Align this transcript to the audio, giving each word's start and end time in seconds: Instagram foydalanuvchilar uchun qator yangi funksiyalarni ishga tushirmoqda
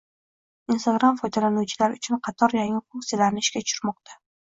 Instagram 0.75 1.19
foydalanuvchilar 1.19 1.95
uchun 1.99 2.25
qator 2.31 2.59
yangi 2.63 2.83
funksiyalarni 2.89 3.49
ishga 3.49 3.67
tushirmoqda 3.71 4.23